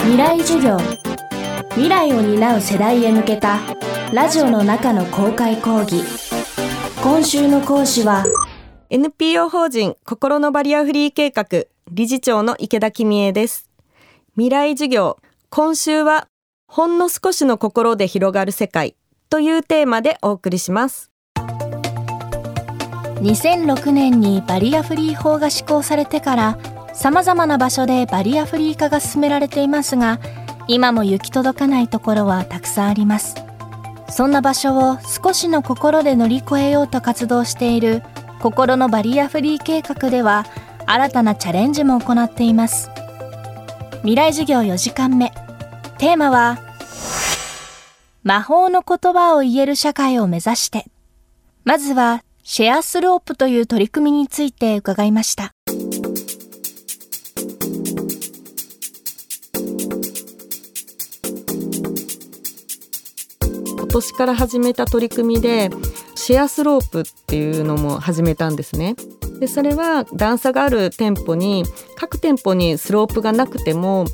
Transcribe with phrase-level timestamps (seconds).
[0.00, 0.78] 未来授業。
[1.70, 3.58] 未来を担う世代へ向けた
[4.12, 6.02] ラジオの中の公開講義。
[7.02, 8.24] 今週の講師は
[8.90, 13.68] NPO 法人心のバリアフリー計画理事長の池田公恵です。
[14.34, 15.18] 未来授業。
[15.50, 16.28] 今週は
[16.66, 18.94] ほんの少しの心で広がる世界
[19.28, 21.10] というテーマでお送りします。
[23.20, 26.58] 2006年にバリアフリー法が施行されてから
[26.98, 30.18] 様々な場所でバリアフリー化が進められていますが
[30.66, 33.36] 今も行き届かないところはたくさんあります。
[34.10, 38.02] そんな場所を少しの心で乗り越えようと活動している
[38.40, 40.44] 心のバリアフリー計画では
[40.86, 42.90] 新たなチャレンジも行っています。
[44.00, 45.32] 未来授業4時間目。
[45.98, 46.58] テーマは
[48.24, 50.86] 魔法の言葉を言える社会を目指して。
[51.62, 55.52] まずはシェアスロープという取り組みについて伺いました。
[63.88, 65.70] 今年から始めた取り組みで
[66.14, 68.96] シェアスロープっていうのも始めたんですね。
[69.40, 71.64] でそれは段差がある店舗に
[71.96, 74.04] 各店舗にスロープがなくても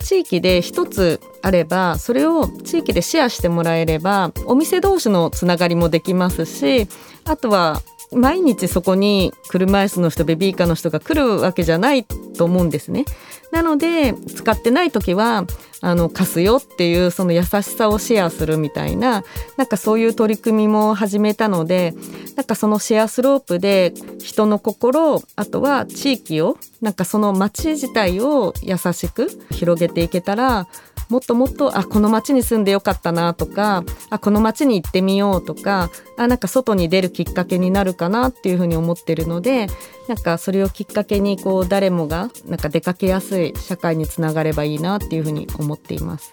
[0.00, 6.86] 地域で一つあればそれを地域でシェアしてもらえればお店同士のつながりもできますし
[7.24, 13.04] あとは毎日そこに車椅子の人ベビーカーの人が来るわけじゃないと思うんですね。
[13.52, 15.46] なので使ってない時は
[15.80, 19.22] あの貸すよっていうその優しさをシェアするみたいな
[19.56, 21.94] なんかそういう取り組みも始めたので
[22.36, 30.66] なんかそのシェアスロープで人の心あとは地域をなんかその町自体を優しく広げていけたら
[31.08, 39.66] もっともっとあこの町に住んでよかったなとかあこの町に行ってみようとかあなんか外に出るきっかけになるかなっていうふうに思ってるので
[40.08, 46.32] なんかそれをきっかけにこう誰もがなんか出かけやすい社会につながればいいなっていうふうに思っています。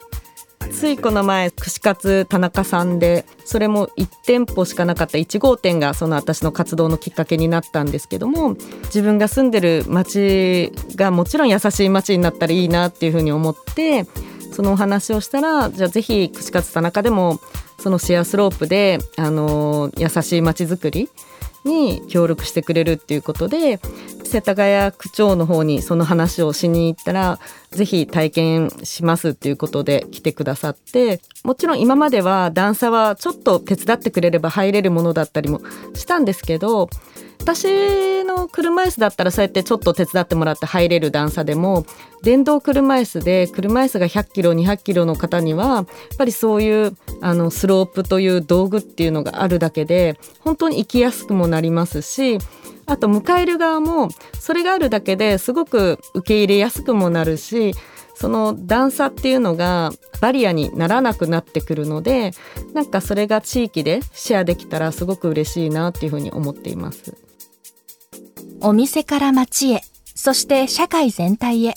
[0.70, 14.06] ついこの前串カツ田中さんでそれも1店舗しかなかった1号店がその私の活動のきっかけになったんですけども自分が住んでる町がもちろん優しい町になったらいいなっていうふうに思って
[14.52, 17.40] そのお話をしたらじゃあぜひ串カツ田中でも
[17.80, 21.10] そのシェアスロープで、あの優しい街づくり
[21.66, 23.80] に協力してくれるっていうことで
[24.32, 27.40] 世田谷区長の方にその話をしに行ったら
[27.72, 35.62] ぜひ体験しますっていうことで来てくださってもちろん今までは段差はちょっと手伝ってくれれば入れるものだったりも
[35.94, 36.90] したんですけど
[37.42, 41.86] 私の車椅子だったらそうやってちょっと手伝ってもらって入れる段差でも
[42.22, 45.88] 電動車椅子で車椅子が100キロ200キロの方にはやっ
[46.18, 52.38] ぱりそういうあのスロープという道具っていうのがあるだけで本当に行きやすくもなりますし
[52.92, 54.10] あと迎える側も
[54.40, 57.74] それがあるだけですごく受け入れやすくもなるし
[58.16, 62.34] その段差っていうのがバリアにならなくなってくるので
[62.74, 67.16] なんかそれが地域でシェアできたらすごく嬉しいなっていうふうに思っています。
[68.64, 69.82] お店から街へ、
[70.14, 71.74] そして社会全体へ。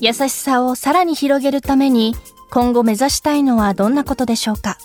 [0.00, 2.14] 優しさをさらに広げるために、
[2.50, 4.78] 今後目指したいのはどんなことでしょうか？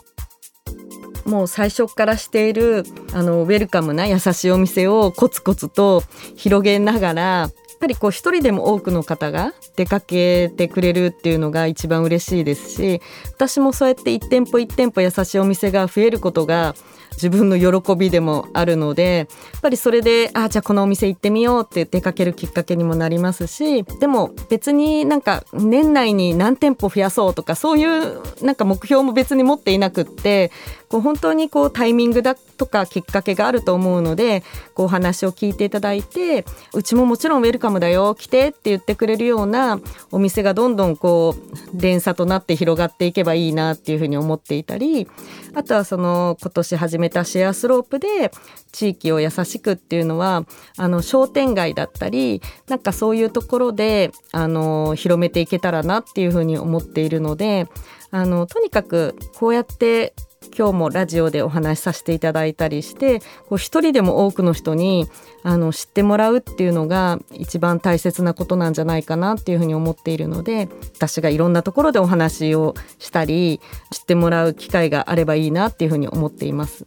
[1.25, 6.03] もう最初からしているあのウェルカムな優しいお店をコツコツと
[6.35, 7.50] 広げながら
[7.83, 13.01] ぱりこう一人でも多くの方が出かけてくれるっていうのが一番嬉しいですし
[13.35, 16.75] 私もそうやって一店舗一店舗優しいお店が増えることが
[17.13, 30.51] 自分の喜びでもあるのでやっぱりそれでああじゃあこのお店行ってみようって出かけるきっかけにもなりますしでも別になんか年内に何店舗増やそうとかそういうなんか目標も別に持っていなくって
[30.88, 34.44] こう本当にこうタイミングだとかきっかけがあると思うので
[34.74, 39.79] こう話を聞いていただいてうちももちろんウェルカムだよ来てって言ってくれるような
[40.12, 45.09] お店がどんどんこう連鎖となって広がっていけばいいなっていうふうに思っていたり
[45.53, 48.31] あとはその今年始めたシェアスロープで
[48.72, 50.45] 地域を優しくっていうのは
[50.78, 57.68] あの商店街だったりなんかそういうところであの広めていけたらなっていうふうに思っているので
[58.12, 60.13] あのとにかくこうやって
[60.57, 65.07] 今日もラジオでお話しさせていただいたりしてこう一人でも多くの人に
[65.44, 73.62] あの知ってもらうっていうのが一番大切なことなんじゃないかなっていうふうに思っているので私がいろんなところでお話をしたり
[73.92, 76.86] 知ってもらう機会があればいいなっていうふうに思っています。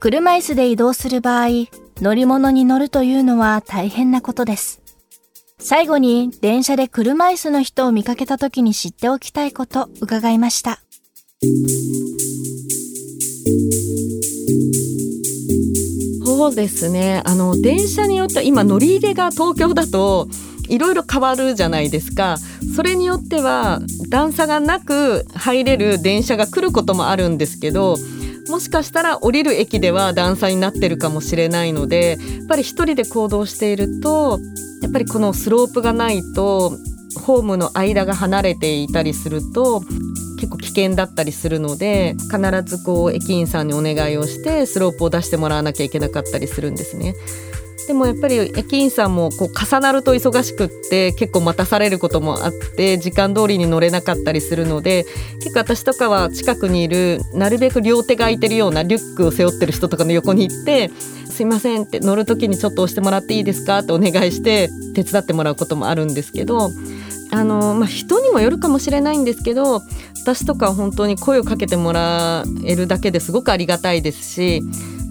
[0.00, 1.48] 車椅子で移動する場合
[2.00, 4.80] 乗り物に乗るというのは大変なことです
[5.58, 10.80] 最後に電車で車椅子の人を見かけた時に知っておきたいこと伺いました
[16.24, 17.22] そうですね。
[17.24, 20.28] あの電車によって今乗り入れが東京だと
[20.68, 22.38] いろいろ変わるじゃないですか。
[22.74, 27.96] それによっては段差がなく入れる電車が来ることもあるんですけど
[28.48, 34.38] もしかしたら降りる駅では段差になってるかもしれないのでやっぱり一人で行動していると
[34.82, 36.78] やっぱりこのスロープがないと
[37.20, 39.82] ホームの間が離れていたりすると
[40.38, 47.14] 結構危険だったりするので必ずこう駅員さんにお願いをしてスロープを出してもらわなきゃいけなかったりするんですね。
[47.88, 55.06] でもやっぱり駅員さんもこう重なると忙しくって結構待たされることもあって時間通りに乗れなかったりするので
[55.40, 60.90] 結構私とかは近くにいるなるべく両手が空いてるようなリュックを背負ってる人とかの横に行って
[61.30, 63.78] 「すいません」って乗る時にちょっと押してもらっていいですか？
[63.78, 66.70] ってお願いして手伝ってもらうこともあるんですけど
[67.30, 69.80] あの、まあ、人にもよるかもしれないんですけど
[70.24, 74.62] 私とか本当に声をかけてもらえるだけですごくありがたいですし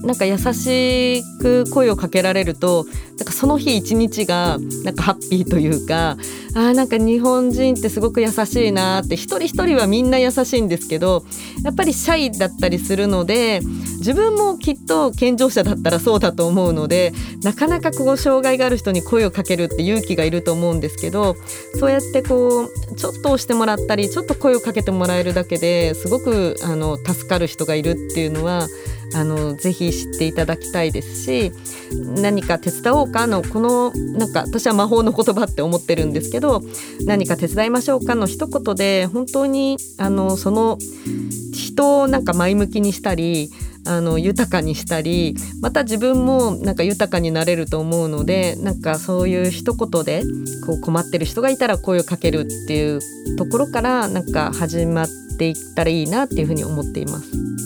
[0.03, 2.85] なんか優しく声をかけられると
[3.17, 6.17] なんかその日一日がなんかハッピーというか
[6.55, 11.23] あなんか日本人ってすごく優しいなって一人一人はみんな優しいんですけど
[11.63, 13.61] やっぱりシャイだったりするので
[13.99, 17.11] 自分もきっと健常者だったらそうだと思うので
[17.43, 21.35] なかなかこう障害がある人に声をかけるって勇気がいると思うんですけど
[21.79, 28.67] そうやってこうちょっと押してもらったりちょっと声をかけてもらえるだけですごくあの助かる人がいるっていうのは
[29.15, 31.51] あのぜひ知っていただきたいですし
[32.21, 36.61] 何か手伝おうかのこのなんか私は魔法の言葉って思ってるんですけど
[37.05, 40.77] 何か手伝いましょうかの一言で本当にあのその
[41.53, 43.49] 人をなんか前向きにしたり
[43.87, 50.23] あの豊かにしたりまた自分もなんか豊かになれると思うのでなんかそういう一言で
[50.65, 52.99] こう困ってる人がいたら声をかけるっていう
[53.37, 55.07] ところからなんか始まっ
[55.37, 57.56] ていったらいいなっていうふうに思っています。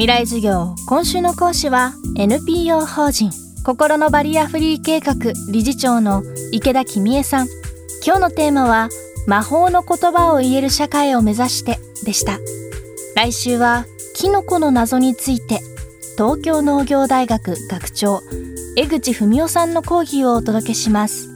[0.00, 3.30] 未来授業今週の講師は NPO 法人。
[3.66, 5.14] 心のバリアフリー計画。
[5.52, 7.48] 理事長の池田君恵さん。
[8.02, 8.88] 今日のテーマは
[9.26, 11.78] 魔法の言葉を言える社会を目指して。
[12.06, 12.38] でした。
[13.14, 15.60] 来週はキノコの謎について。
[16.16, 18.22] 東京農業大学学長
[18.78, 21.28] 江口文夫さんの講義をお届けします。